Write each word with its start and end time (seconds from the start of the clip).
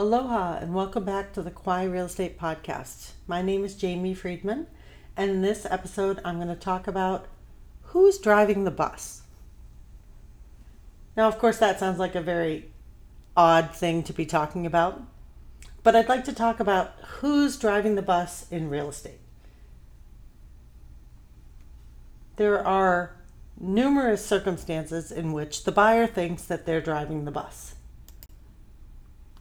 Aloha 0.00 0.56
and 0.56 0.72
welcome 0.72 1.04
back 1.04 1.34
to 1.34 1.42
the 1.42 1.50
Kauai 1.50 1.84
Real 1.84 2.06
Estate 2.06 2.38
Podcast. 2.38 3.10
My 3.26 3.42
name 3.42 3.66
is 3.66 3.74
Jamie 3.74 4.14
Friedman, 4.14 4.66
and 5.14 5.30
in 5.30 5.42
this 5.42 5.66
episode, 5.68 6.22
I'm 6.24 6.36
going 6.36 6.48
to 6.48 6.54
talk 6.54 6.86
about 6.86 7.26
who's 7.82 8.16
driving 8.16 8.64
the 8.64 8.70
bus. 8.70 9.24
Now, 11.18 11.28
of 11.28 11.38
course, 11.38 11.58
that 11.58 11.78
sounds 11.78 11.98
like 11.98 12.14
a 12.14 12.22
very 12.22 12.70
odd 13.36 13.76
thing 13.76 14.02
to 14.04 14.14
be 14.14 14.24
talking 14.24 14.64
about, 14.64 15.02
but 15.82 15.94
I'd 15.94 16.08
like 16.08 16.24
to 16.24 16.32
talk 16.32 16.60
about 16.60 16.92
who's 17.18 17.58
driving 17.58 17.94
the 17.94 18.00
bus 18.00 18.50
in 18.50 18.70
real 18.70 18.88
estate. 18.88 19.20
There 22.36 22.66
are 22.66 23.16
numerous 23.60 24.24
circumstances 24.24 25.12
in 25.12 25.34
which 25.34 25.64
the 25.64 25.72
buyer 25.72 26.06
thinks 26.06 26.44
that 26.44 26.64
they're 26.64 26.80
driving 26.80 27.26
the 27.26 27.30
bus. 27.30 27.74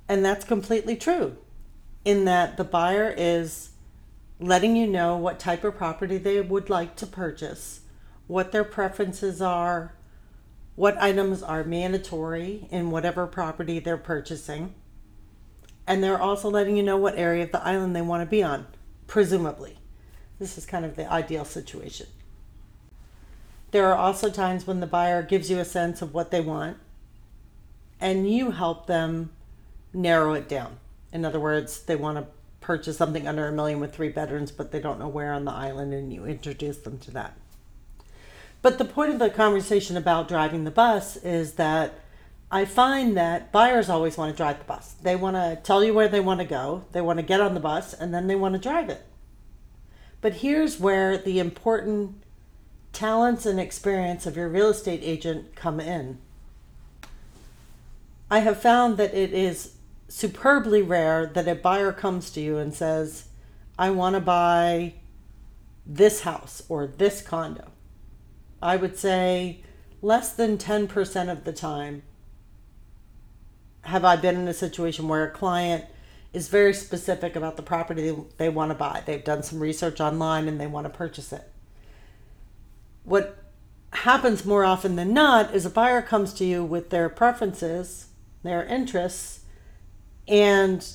And 0.09 0.25
that's 0.25 0.43
completely 0.43 0.95
true, 0.95 1.37
in 2.03 2.25
that 2.25 2.57
the 2.57 2.63
buyer 2.63 3.13
is 3.15 3.69
letting 4.39 4.75
you 4.75 4.87
know 4.87 5.15
what 5.15 5.39
type 5.39 5.63
of 5.63 5.77
property 5.77 6.17
they 6.17 6.41
would 6.41 6.69
like 6.69 6.95
to 6.95 7.05
purchase, 7.05 7.81
what 8.25 8.51
their 8.51 8.63
preferences 8.63 9.39
are, 9.39 9.93
what 10.75 10.97
items 10.97 11.43
are 11.43 11.63
mandatory 11.63 12.67
in 12.71 12.89
whatever 12.89 13.27
property 13.27 13.77
they're 13.77 13.97
purchasing. 13.97 14.73
And 15.85 16.03
they're 16.03 16.21
also 16.21 16.49
letting 16.49 16.75
you 16.75 16.83
know 16.83 16.97
what 16.97 17.17
area 17.17 17.43
of 17.43 17.51
the 17.51 17.63
island 17.63 17.95
they 17.95 18.01
want 18.01 18.21
to 18.23 18.29
be 18.29 18.41
on, 18.41 18.65
presumably. 19.05 19.77
This 20.39 20.57
is 20.57 20.65
kind 20.65 20.85
of 20.85 20.95
the 20.95 21.11
ideal 21.11 21.45
situation. 21.45 22.07
There 23.71 23.85
are 23.87 23.95
also 23.95 24.31
times 24.31 24.65
when 24.65 24.79
the 24.79 24.87
buyer 24.87 25.21
gives 25.21 25.51
you 25.51 25.59
a 25.59 25.65
sense 25.65 26.01
of 26.01 26.15
what 26.15 26.31
they 26.31 26.41
want 26.41 26.77
and 27.99 28.31
you 28.31 28.51
help 28.51 28.87
them 28.87 29.31
narrow 29.93 30.33
it 30.33 30.47
down. 30.47 30.77
In 31.11 31.25
other 31.25 31.39
words, 31.39 31.81
they 31.83 31.95
want 31.95 32.17
to 32.17 32.27
purchase 32.61 32.97
something 32.97 33.27
under 33.27 33.47
a 33.47 33.51
million 33.51 33.79
with 33.79 33.95
three 33.95 34.09
bedrooms, 34.09 34.51
but 34.51 34.71
they 34.71 34.79
don't 34.79 34.99
know 34.99 35.07
where 35.07 35.33
on 35.33 35.45
the 35.45 35.51
island, 35.51 35.93
and 35.93 36.13
you 36.13 36.25
introduce 36.25 36.77
them 36.77 36.99
to 36.99 37.11
that. 37.11 37.35
But 38.61 38.77
the 38.77 38.85
point 38.85 39.11
of 39.11 39.19
the 39.19 39.29
conversation 39.29 39.97
about 39.97 40.27
driving 40.27 40.65
the 40.65 40.71
bus 40.71 41.17
is 41.17 41.53
that 41.53 41.99
I 42.51 42.65
find 42.65 43.15
that 43.15 43.51
buyers 43.51 43.89
always 43.89 44.17
want 44.17 44.31
to 44.31 44.37
drive 44.37 44.59
the 44.59 44.65
bus. 44.65 44.95
They 45.01 45.15
want 45.15 45.35
to 45.35 45.59
tell 45.63 45.83
you 45.83 45.93
where 45.93 46.07
they 46.07 46.19
want 46.19 46.39
to 46.39 46.45
go, 46.45 46.83
they 46.91 47.01
want 47.01 47.17
to 47.17 47.23
get 47.23 47.41
on 47.41 47.53
the 47.53 47.59
bus, 47.59 47.93
and 47.93 48.13
then 48.13 48.27
they 48.27 48.35
want 48.35 48.53
to 48.53 48.59
drive 48.59 48.89
it. 48.89 49.03
But 50.21 50.35
here's 50.35 50.79
where 50.79 51.17
the 51.17 51.39
important 51.39 52.23
talents 52.91 53.45
and 53.45 53.59
experience 53.59 54.25
of 54.25 54.35
your 54.35 54.49
real 54.49 54.69
estate 54.69 55.01
agent 55.03 55.55
come 55.55 55.79
in. 55.79 56.17
I 58.31 58.39
have 58.39 58.61
found 58.61 58.97
that 58.97 59.13
it 59.13 59.33
is 59.33 59.73
superbly 60.09 60.81
rare 60.81 61.25
that 61.27 61.47
a 61.47 61.55
buyer 61.55 61.93
comes 61.93 62.29
to 62.31 62.41
you 62.41 62.57
and 62.57 62.73
says, 62.73 63.29
I 63.77 63.91
want 63.91 64.15
to 64.15 64.19
buy 64.19 64.95
this 65.85 66.21
house 66.21 66.61
or 66.67 66.85
this 66.87 67.21
condo. 67.21 67.71
I 68.61 68.75
would 68.75 68.97
say 68.97 69.63
less 70.01 70.33
than 70.33 70.57
10% 70.57 71.31
of 71.31 71.43
the 71.45 71.53
time 71.53 72.03
have 73.83 74.03
I 74.03 74.15
been 74.15 74.35
in 74.35 74.47
a 74.47 74.53
situation 74.53 75.07
where 75.07 75.23
a 75.23 75.31
client 75.31 75.85
is 76.33 76.47
very 76.47 76.73
specific 76.73 77.35
about 77.35 77.55
the 77.55 77.63
property 77.63 78.15
they, 78.37 78.49
want 78.49 78.71
to 78.71 78.75
buy. 78.75 79.01
They've 79.05 79.23
done 79.23 79.41
some 79.41 79.59
research 79.59 79.99
online 79.99 80.47
and 80.47 80.59
they 80.59 80.67
want 80.67 80.85
to 80.85 80.89
purchase 80.89 81.33
it. 81.33 81.49
What 83.03 83.37
happens 83.91 84.45
more 84.45 84.63
often 84.63 84.95
than 84.95 85.13
not 85.13 85.55
is 85.55 85.65
a 85.65 85.69
buyer 85.69 86.01
comes 86.01 86.33
to 86.33 86.45
you 86.45 86.63
with 86.63 86.89
their 86.89 87.09
preferences, 87.09 88.07
their 88.43 88.63
interests, 88.65 89.38
and 90.29 90.87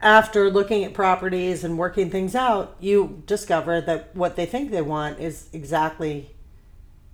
after 0.00 0.50
looking 0.50 0.84
at 0.84 0.94
properties 0.94 1.64
and 1.64 1.76
working 1.76 2.10
things 2.10 2.34
out, 2.34 2.76
you 2.78 3.22
discover 3.26 3.80
that 3.80 4.14
what 4.14 4.36
they 4.36 4.46
think 4.46 4.70
they 4.70 4.82
want 4.82 5.18
is 5.18 5.48
exactly 5.52 6.30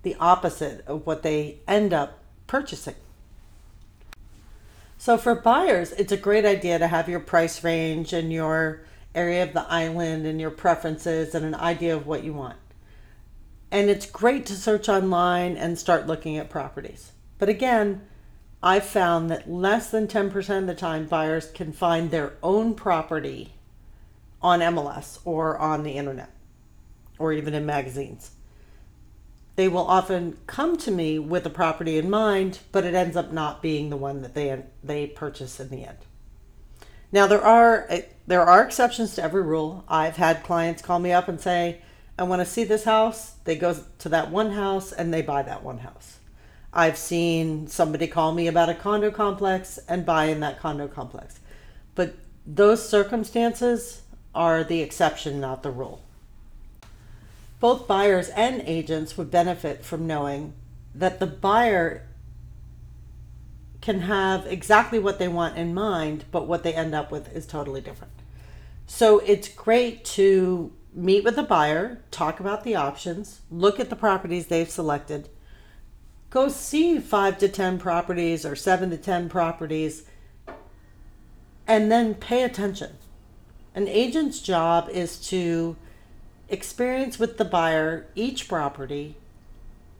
the 0.03 0.15
opposite 0.19 0.85
of 0.85 1.07
what 1.07 1.23
they 1.23 1.59
end 1.67 1.93
up 1.93 2.19
purchasing. 2.45 2.95
So, 4.97 5.17
for 5.17 5.35
buyers, 5.35 5.93
it's 5.93 6.11
a 6.11 6.17
great 6.17 6.45
idea 6.45 6.77
to 6.79 6.87
have 6.87 7.09
your 7.09 7.19
price 7.19 7.63
range 7.63 8.13
and 8.13 8.31
your 8.31 8.81
area 9.13 9.43
of 9.43 9.53
the 9.53 9.65
island 9.69 10.25
and 10.25 10.39
your 10.39 10.51
preferences 10.51 11.33
and 11.33 11.45
an 11.45 11.55
idea 11.55 11.95
of 11.95 12.05
what 12.05 12.23
you 12.23 12.33
want. 12.33 12.57
And 13.71 13.89
it's 13.89 14.05
great 14.05 14.45
to 14.47 14.53
search 14.53 14.89
online 14.89 15.57
and 15.57 15.77
start 15.79 16.07
looking 16.07 16.37
at 16.37 16.49
properties. 16.49 17.11
But 17.39 17.49
again, 17.49 18.01
I've 18.63 18.85
found 18.85 19.29
that 19.29 19.49
less 19.49 19.91
than 19.91 20.07
10% 20.07 20.59
of 20.59 20.67
the 20.67 20.75
time 20.75 21.05
buyers 21.05 21.51
can 21.51 21.71
find 21.71 22.09
their 22.09 22.33
own 22.41 22.73
property 22.73 23.53
on 24.41 24.59
MLS 24.59 25.19
or 25.25 25.57
on 25.57 25.83
the 25.83 25.91
internet 25.91 26.29
or 27.17 27.33
even 27.33 27.53
in 27.53 27.65
magazines. 27.65 28.31
They 29.55 29.67
will 29.67 29.87
often 29.87 30.37
come 30.47 30.77
to 30.77 30.91
me 30.91 31.17
with 31.17 31.45
a 31.45 31.49
property 31.49 31.97
in 31.97 32.09
mind, 32.09 32.59
but 32.71 32.83
it 32.83 32.93
ends 32.93 33.15
up 33.15 33.31
not 33.31 33.61
being 33.61 33.89
the 33.89 33.97
one 33.97 34.21
that 34.21 34.33
they 34.33 34.63
they 34.83 35.07
purchase 35.07 35.59
in 35.59 35.69
the 35.69 35.85
end. 35.85 35.97
Now 37.11 37.25
there 37.25 37.41
are 37.41 37.85
eh, 37.89 38.01
there 38.27 38.41
are 38.41 38.63
exceptions 38.63 39.15
to 39.15 39.23
every 39.23 39.43
rule. 39.43 39.85
I've 39.87 40.17
had 40.17 40.43
clients 40.43 40.81
call 40.81 40.99
me 40.99 41.13
up 41.13 41.29
and 41.29 41.39
say, 41.39 41.81
"I 42.19 42.23
want 42.23 42.41
to 42.41 42.45
see 42.45 42.65
this 42.65 42.83
house." 42.83 43.35
They 43.45 43.55
go 43.55 43.77
to 43.99 44.09
that 44.09 44.29
one 44.29 44.51
house 44.51 44.91
and 44.91 45.13
they 45.13 45.21
buy 45.21 45.41
that 45.43 45.63
one 45.63 45.77
house. 45.77 46.19
I've 46.75 46.97
seen 46.97 47.67
somebody 47.67 48.05
call 48.05 48.33
me 48.33 48.47
about 48.47 48.67
a 48.67 48.75
condo 48.75 49.09
complex 49.09 49.79
and 49.87 50.05
buy 50.05 50.25
in 50.25 50.41
that 50.41 50.59
condo 50.59 50.89
complex. 50.89 51.39
But 51.95 52.15
those 52.45 52.87
circumstances 52.87 54.01
are 54.35 54.63
the 54.63 54.81
exception, 54.81 55.39
not 55.39 55.63
the 55.63 55.71
rule. 55.71 56.01
Both 57.61 57.87
buyers 57.87 58.27
and 58.29 58.61
agents 58.65 59.17
would 59.17 59.31
benefit 59.31 59.85
from 59.85 60.05
knowing 60.05 60.53
that 60.93 61.19
the 61.19 61.27
buyer 61.27 62.05
can 63.79 64.01
have 64.01 64.45
exactly 64.45 64.99
what 64.99 65.17
they 65.17 65.29
want 65.29 65.57
in 65.57 65.73
mind, 65.73 66.25
but 66.31 66.45
what 66.45 66.63
they 66.63 66.73
end 66.73 66.93
up 66.93 67.09
with 67.09 67.33
is 67.33 67.47
totally 67.47 67.79
different. 67.79 68.11
So 68.85 69.19
it's 69.19 69.47
great 69.47 70.03
to 70.05 70.73
meet 70.93 71.23
with 71.23 71.37
the 71.37 71.43
buyer, 71.43 72.01
talk 72.11 72.39
about 72.39 72.63
the 72.63 72.75
options, 72.75 73.41
look 73.49 73.79
at 73.79 73.89
the 73.89 73.95
properties 73.95 74.47
they've 74.47 74.69
selected, 74.69 75.29
go 76.35 76.49
see 76.49 76.99
five 76.99 77.37
to 77.37 77.47
10 77.47 77.79
properties 77.79 78.45
or 78.45 78.57
seven 78.57 78.89
to 78.89 78.97
10 78.97 79.29
properties 79.29 80.03
and 81.65 81.89
then 81.89 82.13
pay 82.13 82.43
attention. 82.43 82.97
An 83.73 83.87
agent's 83.87 84.41
job 84.41 84.89
is 84.89 85.17
to 85.29 85.77
experience 86.49 87.17
with 87.17 87.37
the 87.37 87.45
buyer 87.45 88.07
each 88.15 88.49
property 88.49 89.15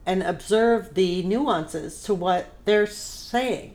and 0.04 0.22
observe 0.22 0.92
the 0.92 1.22
nuances 1.22 2.02
to 2.02 2.12
what 2.12 2.52
they're 2.66 2.86
saying. 2.86 3.74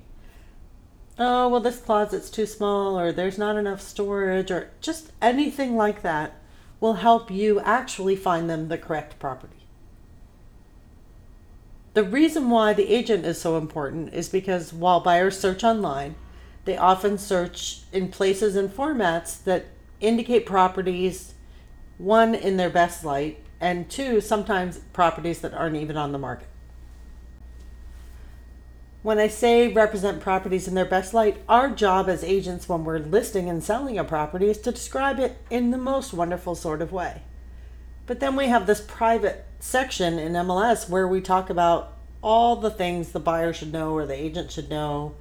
Oh, 1.18 1.50
well, 1.50 1.62
this 1.62 1.80
closet's 1.80 2.30
too 2.30 2.46
small, 2.46 2.98
or 2.98 3.12
there's 3.12 3.40
not 3.40 3.58
enough 3.58 3.82
storage, 3.82 4.52
or 4.52 4.70
just 4.82 5.12
anything 5.20 5.76
like 5.76 6.04
that 6.04 6.36
will 6.80 6.94
help 6.94 7.32
you 7.32 7.60
actually 7.62 8.16
find 8.16 8.48
them 8.48 8.68
the 8.68 8.78
correct 8.78 9.18
property. 9.18 9.61
The 11.94 12.04
reason 12.04 12.50
why 12.50 12.72
the 12.72 12.88
agent 12.88 13.26
is 13.26 13.42
so 13.42 13.58
important 13.58 14.14
is 14.14 14.30
because 14.30 14.72
while 14.72 15.02
buyers 15.02 15.38
search 15.38 15.64
online, 15.64 16.16
they 16.64 16.78
often 16.78 17.18
search 17.18 17.82
in 17.92 18.08
places 18.08 18.56
and 18.56 18.70
formats 18.70 19.44
that 19.44 19.66
indicate 20.00 20.46
properties, 20.46 21.34
one, 21.98 22.34
in 22.34 22.56
their 22.56 22.70
best 22.70 23.04
light, 23.04 23.44
and 23.60 23.90
two, 23.90 24.22
sometimes 24.22 24.80
properties 24.94 25.42
that 25.42 25.54
aren't 25.54 25.76
even 25.76 25.98
on 25.98 26.14
the 26.14 26.18
market. 26.18 26.48
When 29.04 29.18
I 29.18 29.28
say 29.28 29.68
represent 29.68 30.22
properties 30.22 30.68
in 30.68 30.76
their 30.76 30.86
best 30.86 31.14
light, 31.14 31.42
our 31.50 31.70
job 31.72 32.08
as 32.08 32.24
agents 32.24 32.70
when 32.70 32.86
we're 32.86 33.00
listing 33.00 33.50
and 33.50 33.64
selling 33.64 33.98
a 33.98 34.04
property 34.04 34.50
is 34.50 34.60
to 34.60 34.72
describe 34.72 35.20
it 35.20 35.38
in 35.50 35.72
the 35.72 35.78
most 35.78 36.14
wonderful 36.14 36.56
sort 36.56 36.82
of 36.82 36.92
way. 36.94 37.24
But 38.12 38.20
then 38.20 38.36
we 38.36 38.48
have 38.48 38.68
this 38.68 38.82
private 38.82 39.46
section 39.62 40.20
in 40.20 40.34
MLS 40.34 40.90
where 40.90 41.08
we 41.08 41.22
talk 41.22 41.50
about 41.50 41.94
all 42.22 42.58
the 42.58 42.70
things 42.70 43.14
the 43.14 43.22
buyer 43.22 43.54
should 43.54 43.72
know 43.72 43.94
or 43.94 44.06
the 44.06 44.14
agent 44.14 44.52
should 44.52 44.70
know 44.70 45.16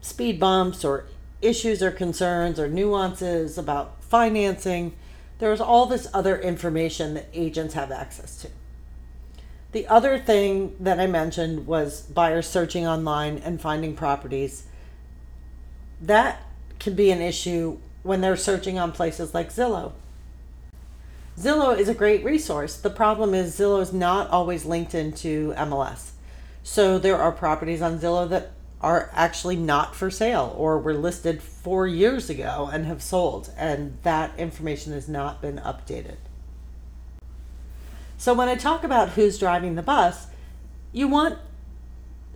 speed 0.00 0.40
bumps 0.40 0.86
or 0.86 1.04
issues 1.42 1.82
or 1.82 1.90
concerns 1.90 2.58
or 2.58 2.66
nuances 2.66 3.58
about 3.58 4.02
financing. 4.02 4.94
There's 5.38 5.60
all 5.60 5.84
this 5.84 6.08
other 6.14 6.40
information 6.40 7.12
that 7.12 7.28
agents 7.34 7.74
have 7.74 7.92
access 7.92 8.40
to. 8.40 8.48
The 9.72 9.86
other 9.86 10.18
thing 10.18 10.76
that 10.80 10.98
I 10.98 11.06
mentioned 11.06 11.66
was 11.66 12.00
buyers 12.00 12.46
searching 12.46 12.86
online 12.86 13.36
and 13.36 13.60
finding 13.60 13.94
properties. 13.94 14.64
That 16.00 16.40
can 16.78 16.94
be 16.94 17.10
an 17.10 17.20
issue 17.20 17.76
when 18.02 18.22
they're 18.22 18.34
searching 18.34 18.78
on 18.78 18.92
places 18.92 19.34
like 19.34 19.52
Zillow. 19.52 19.92
Zillow 21.38 21.76
is 21.76 21.88
a 21.88 21.94
great 21.94 22.24
resource. 22.24 22.76
The 22.76 22.90
problem 22.90 23.34
is 23.34 23.58
Zillow 23.58 23.82
is 23.82 23.92
not 23.92 24.30
always 24.30 24.64
linked 24.64 24.94
into 24.94 25.52
MLS. 25.54 26.10
So 26.62 26.98
there 26.98 27.16
are 27.16 27.32
properties 27.32 27.82
on 27.82 27.98
Zillow 27.98 28.28
that 28.28 28.52
are 28.80 29.10
actually 29.12 29.56
not 29.56 29.96
for 29.96 30.10
sale 30.10 30.54
or 30.56 30.78
were 30.78 30.94
listed 30.94 31.42
four 31.42 31.86
years 31.88 32.30
ago 32.30 32.68
and 32.72 32.86
have 32.86 33.02
sold, 33.02 33.50
and 33.56 33.98
that 34.02 34.38
information 34.38 34.92
has 34.92 35.08
not 35.08 35.42
been 35.42 35.56
updated. 35.56 36.16
So 38.16 38.32
when 38.32 38.48
I 38.48 38.54
talk 38.54 38.84
about 38.84 39.10
who's 39.10 39.38
driving 39.38 39.74
the 39.74 39.82
bus, 39.82 40.28
you 40.92 41.08
want 41.08 41.38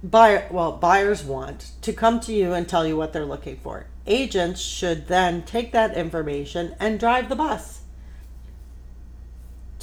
buyer 0.02 0.46
well 0.50 0.72
buyers 0.72 1.24
want 1.24 1.72
to 1.82 1.92
come 1.92 2.20
to 2.20 2.32
you 2.32 2.52
and 2.52 2.68
tell 2.68 2.86
you 2.86 2.96
what 2.96 3.12
they're 3.12 3.24
looking 3.24 3.56
for. 3.56 3.86
Agents 4.06 4.60
should 4.60 5.06
then 5.06 5.42
take 5.42 5.72
that 5.72 5.96
information 5.96 6.74
and 6.80 6.98
drive 6.98 7.28
the 7.28 7.36
bus. 7.36 7.82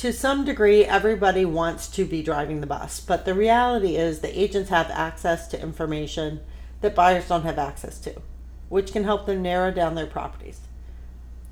To 0.06 0.14
some 0.14 0.46
degree 0.46 0.86
everybody 0.86 1.46
wants 1.46 1.88
to 1.88 2.06
be 2.06 2.22
driving 2.22 2.62
the 2.62 2.68
bus, 2.68 3.00
but 3.00 3.26
the 3.26 3.34
reality 3.34 3.96
is 3.96 4.20
the 4.20 4.40
agents 4.40 4.70
have 4.70 4.92
access 4.92 5.48
to 5.48 5.60
information 5.60 6.42
that 6.82 6.94
buyers 6.94 7.28
don't 7.28 7.42
have 7.42 7.58
access 7.58 7.98
to, 8.02 8.22
which 8.70 8.92
can 8.92 9.04
help 9.04 9.26
them 9.26 9.42
narrow 9.42 9.72
down 9.72 9.96
their 9.96 10.06
properties. 10.06 10.60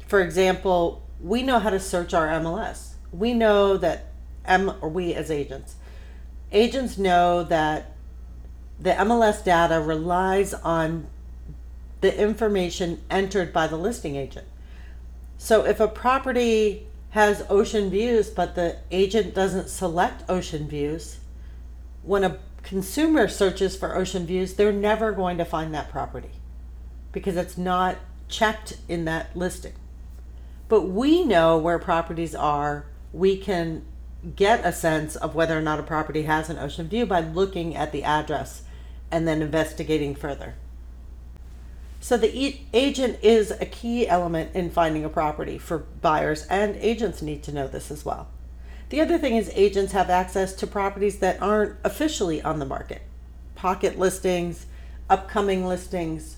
For 0.06 0.22
example, 0.22 1.02
we 1.20 1.42
know 1.42 1.58
how 1.58 1.72
to 1.72 1.80
search 1.80 2.14
our 2.14 2.28
MLS. 2.28 2.92
We 3.12 3.34
know 3.34 3.76
that 3.78 4.12
M 4.46 4.72
or 4.82 4.90
we 4.90 5.16
as 5.16 5.32
agents. 5.32 5.74
Agents 6.52 6.96
know 6.96 7.42
that 7.46 7.96
the 8.80 8.92
MLS 8.92 9.44
data 9.44 9.82
relies 9.82 10.54
on 10.54 11.08
the 12.02 12.16
information 12.16 13.02
entered 13.10 13.52
by 13.52 13.66
the 13.66 13.78
listing 13.78 14.16
agent. 14.16 14.46
So 15.40 15.66
if 15.66 15.80
a 15.80 15.88
property 15.88 16.86
has 17.14 17.46
ocean 17.48 17.92
views 17.92 18.30
but 18.32 18.56
the 18.56 18.76
agent 18.90 19.36
doesn't 19.36 19.70
select 19.70 20.24
ocean 20.28 20.68
views, 20.68 21.20
when 22.02 22.24
a 22.24 22.40
consumer 22.64 23.28
searches 23.28 23.76
for 23.76 23.96
ocean 23.96 24.26
views, 24.26 24.56
they're 24.56 24.72
never 24.72 25.12
going 25.12 25.38
to 25.38 25.46
find 25.46 25.74
that 25.74 25.92
property 25.92 26.32
because 27.12 27.38
it's 27.38 27.58
not 27.58 27.98
checked 28.28 28.78
in 28.90 29.06
that 29.06 29.36
listing. 29.36 29.74
But 30.68 30.88
we 30.88 31.24
know 31.24 31.56
where 31.58 31.78
properties 31.78 32.34
are. 32.34 32.88
We 33.12 33.38
can 33.38 33.86
get 34.36 34.66
a 34.66 34.74
sense 34.74 35.16
of 35.16 35.36
whether 35.36 35.56
or 35.56 35.62
not 35.62 35.80
a 35.80 35.84
property 35.84 36.24
has 36.24 36.50
an 36.50 36.58
ocean 36.58 36.88
view 36.88 37.06
by 37.06 37.20
looking 37.20 37.76
at 37.76 37.92
the 37.92 38.04
address 38.04 38.64
and 39.12 39.28
then 39.28 39.44
investigating 39.44 40.16
further. 40.16 40.56
So 42.04 42.18
the 42.18 42.38
e- 42.38 42.66
agent 42.74 43.20
is 43.22 43.50
a 43.50 43.66
key 43.66 44.10
element 44.10 44.54
in 44.54 44.72
finding 44.72 45.06
a 45.06 45.10
property 45.10 45.58
for 45.58 45.78
buyers, 45.78 46.46
and 46.48 46.76
agents 46.76 47.22
need 47.22 47.44
to 47.44 47.54
know 47.54 47.66
this 47.66 47.90
as 47.90 48.04
well. 48.04 48.28
The 48.90 49.00
other 49.00 49.18
thing 49.18 49.38
is 49.38 49.50
agents 49.54 49.94
have 49.94 50.10
access 50.10 50.54
to 50.56 50.68
properties 50.68 51.20
that 51.20 51.42
aren't 51.42 51.78
officially 51.82 52.42
on 52.42 52.60
the 52.60 52.66
market. 52.66 53.04
Pocket 53.56 53.98
listings, 53.98 54.66
upcoming 55.10 55.66
listings, 55.66 56.36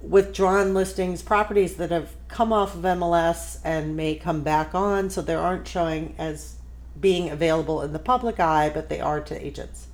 withdrawn 0.00 0.74
listings, 0.74 1.22
properties 1.22 1.74
that 1.78 1.90
have 1.90 2.10
come 2.28 2.52
off 2.52 2.76
of 2.76 2.82
MLS 2.82 3.58
and 3.64 3.96
may 3.96 4.14
come 4.14 4.42
back 4.42 4.76
on, 4.76 5.10
so 5.10 5.20
they 5.20 5.34
aren't 5.34 5.66
showing 5.66 6.14
as 6.18 6.54
being 7.00 7.28
available 7.28 7.82
in 7.82 7.92
the 7.92 7.98
public 7.98 8.38
eye, 8.38 8.70
but 8.72 8.88
they 8.88 9.00
are 9.00 9.20
to 9.22 9.44
agents. 9.44 9.88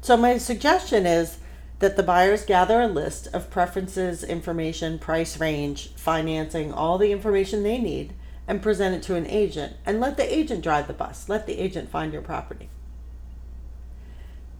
So, 0.00 0.16
my 0.16 0.38
suggestion 0.38 1.06
is 1.06 1.38
that 1.78 1.96
the 1.96 2.02
buyers 2.02 2.44
gather 2.44 2.80
a 2.80 2.86
list 2.86 3.26
of 3.34 3.50
preferences, 3.50 4.22
information, 4.22 4.98
price 4.98 5.38
range, 5.38 5.88
financing, 5.96 6.72
all 6.72 6.98
the 6.98 7.12
information 7.12 7.62
they 7.62 7.78
need, 7.78 8.14
and 8.46 8.62
present 8.62 8.94
it 8.94 9.02
to 9.02 9.16
an 9.16 9.26
agent, 9.26 9.76
and 9.84 10.00
let 10.00 10.16
the 10.16 10.34
agent 10.34 10.62
drive 10.62 10.86
the 10.86 10.92
bus. 10.92 11.28
Let 11.28 11.46
the 11.46 11.58
agent 11.58 11.90
find 11.90 12.12
your 12.12 12.22
property. 12.22 12.68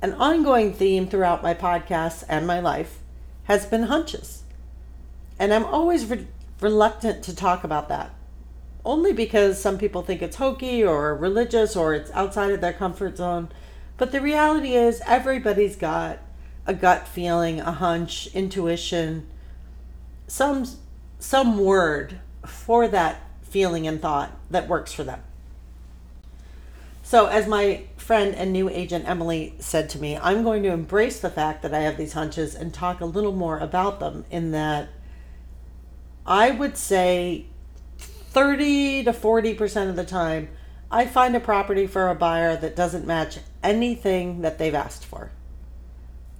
An 0.02 0.12
ongoing 0.14 0.72
theme 0.72 1.06
throughout 1.06 1.42
my 1.42 1.54
podcasts 1.54 2.24
and 2.28 2.46
my 2.46 2.60
life 2.60 2.98
has 3.44 3.66
been 3.66 3.84
hunches. 3.84 4.42
And 5.38 5.52
I'm 5.52 5.64
always 5.64 6.06
re- 6.06 6.26
reluctant 6.60 7.22
to 7.24 7.34
talk 7.34 7.64
about 7.64 7.88
that 7.88 8.14
only 8.84 9.12
because 9.12 9.60
some 9.60 9.78
people 9.78 10.02
think 10.02 10.20
it's 10.20 10.36
hokey 10.36 10.84
or 10.84 11.14
religious 11.14 11.74
or 11.74 11.94
it's 11.94 12.10
outside 12.10 12.50
of 12.52 12.60
their 12.60 12.72
comfort 12.72 13.16
zone. 13.16 13.48
But 13.96 14.12
the 14.12 14.20
reality 14.20 14.74
is, 14.74 15.00
everybody's 15.06 15.76
got 15.76 16.18
a 16.66 16.74
gut 16.74 17.06
feeling, 17.06 17.60
a 17.60 17.72
hunch, 17.72 18.28
intuition, 18.34 19.26
some 20.26 20.66
some 21.18 21.58
word 21.58 22.20
for 22.44 22.86
that 22.88 23.20
feeling 23.42 23.86
and 23.86 24.00
thought 24.00 24.30
that 24.50 24.68
works 24.68 24.92
for 24.92 25.04
them. 25.04 25.22
So, 27.02 27.26
as 27.26 27.46
my 27.46 27.84
friend 27.96 28.34
and 28.34 28.52
new 28.52 28.68
agent 28.68 29.08
Emily 29.08 29.54
said 29.58 29.90
to 29.90 29.98
me, 29.98 30.16
I'm 30.16 30.42
going 30.42 30.62
to 30.62 30.70
embrace 30.70 31.20
the 31.20 31.30
fact 31.30 31.62
that 31.62 31.74
I 31.74 31.80
have 31.80 31.96
these 31.96 32.14
hunches 32.14 32.54
and 32.54 32.72
talk 32.72 33.00
a 33.00 33.06
little 33.06 33.32
more 33.32 33.58
about 33.58 34.00
them. 34.00 34.24
In 34.30 34.52
that, 34.52 34.88
I 36.26 36.50
would 36.50 36.76
say 36.76 37.46
30 37.98 39.04
to 39.04 39.12
40% 39.12 39.88
of 39.88 39.96
the 39.96 40.04
time, 40.04 40.48
I 40.90 41.06
find 41.06 41.36
a 41.36 41.40
property 41.40 41.86
for 41.86 42.08
a 42.08 42.14
buyer 42.14 42.56
that 42.56 42.74
doesn't 42.74 43.06
match 43.06 43.38
anything 43.62 44.40
that 44.40 44.58
they've 44.58 44.74
asked 44.74 45.04
for. 45.04 45.30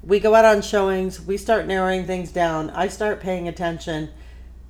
We 0.05 0.21
go 0.21 0.35
out 0.35 0.45
on 0.45 0.61
showings, 0.61 1.21
we 1.21 1.37
start 1.37 1.67
narrowing 1.67 2.05
things 2.05 2.31
down, 2.31 2.71
I 2.71 2.89
start 2.89 3.21
paying 3.21 3.49
attention, 3.49 4.11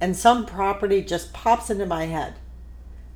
and 0.01 0.17
some 0.17 0.47
property 0.47 1.03
just 1.03 1.33
pops 1.33 1.71
into 1.71 1.87
my 1.87 2.07
head. 2.07 2.35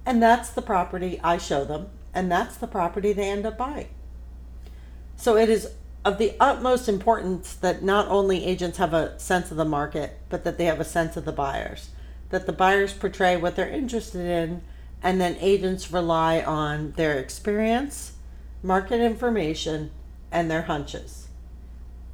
And 0.05 0.23
that's 0.23 0.51
the 0.51 0.63
property 0.63 1.21
I 1.23 1.39
show 1.39 1.65
them, 1.65 1.89
and 2.13 2.31
that's 2.31 2.57
the 2.57 2.67
property 2.67 3.13
they 3.13 3.31
end 3.31 3.47
up 3.47 3.57
buying. 3.57 3.89
So 5.17 5.37
it 5.37 5.49
is 5.49 5.69
of 6.05 6.19
the 6.19 6.35
utmost 6.41 6.89
importance 6.89 7.55
that 7.55 7.83
not 7.83 8.09
only 8.09 8.45
agents 8.45 8.79
have 8.79 8.95
a 8.95 9.19
sense 9.19 9.51
of 9.51 9.57
the 9.57 9.65
market, 9.65 10.19
but 10.29 10.45
that 10.45 10.59
they 10.59 10.65
have 10.65 10.81
a 10.81 10.85
sense 10.85 11.17
of 11.17 11.25
the 11.25 11.33
buyers 11.33 11.91
that 12.31 12.47
the 12.47 12.53
buyers 12.53 12.93
portray 12.93 13.37
what 13.37 13.57
they're 13.57 13.69
interested 13.69 14.27
in, 14.27 14.63
and 15.03 15.21
then 15.21 15.37
agents 15.41 15.93
rely 15.93 16.41
on 16.41 16.93
their 16.93 17.19
experience, 17.19 18.13
market 18.63 19.01
information, 19.01 19.91
and 20.31 20.51
their 20.51 20.63
hunches. 20.63 21.28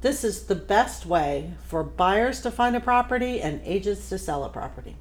This 0.01 0.23
is 0.23 0.43
the 0.43 0.55
best 0.55 1.05
way 1.05 1.51
for 1.65 1.83
buyers 1.83 2.41
to 2.41 2.49
find 2.51 2.75
a 2.75 2.79
property 2.79 3.41
and 3.41 3.61
agents 3.63 4.09
to 4.09 4.17
sell 4.17 4.43
a 4.43 4.49
property. 4.49 4.95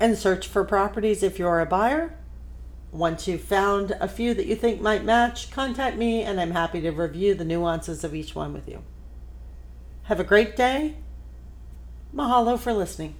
and 0.00 0.16
search 0.16 0.46
for 0.46 0.64
properties 0.64 1.22
if 1.22 1.38
you're 1.38 1.60
a 1.60 1.66
buyer 1.66 2.14
once 2.92 3.28
you've 3.28 3.42
found 3.42 3.92
a 4.00 4.08
few 4.08 4.34
that 4.34 4.46
you 4.46 4.56
think 4.56 4.80
might 4.80 5.04
match, 5.04 5.50
contact 5.50 5.96
me 5.96 6.22
and 6.22 6.40
I'm 6.40 6.50
happy 6.50 6.80
to 6.80 6.90
review 6.90 7.34
the 7.34 7.44
nuances 7.44 8.02
of 8.02 8.14
each 8.14 8.34
one 8.34 8.52
with 8.52 8.68
you. 8.68 8.82
Have 10.04 10.18
a 10.18 10.24
great 10.24 10.56
day. 10.56 10.96
Mahalo 12.14 12.58
for 12.58 12.72
listening. 12.72 13.14